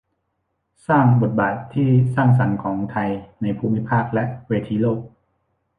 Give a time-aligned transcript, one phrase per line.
[0.87, 3.09] สร้างบทบาทที่สร้างสรรค์ของไทย
[3.41, 4.99] ในภูมิภาคและเวทีโลก